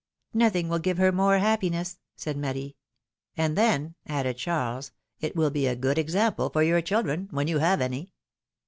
^' 0.35 0.35
Nothing 0.35 0.67
will 0.67 0.79
give 0.79 0.97
her 0.97 1.11
more 1.11 1.37
happiness,^^ 1.37 1.97
said 2.15 2.35
Marie. 2.35 2.75
^^And 3.37 3.53
then,^^ 3.53 3.93
added 4.07 4.35
Charles, 4.37 4.93
it 5.19 5.35
will 5.35 5.51
be 5.51 5.67
a 5.67 5.75
good 5.75 5.99
example 5.99 6.49
for 6.49 6.63
your 6.63 6.81
children^— 6.81 7.31
when 7.31 7.47
you 7.47 7.59
have 7.59 7.81
any. 7.81 8.11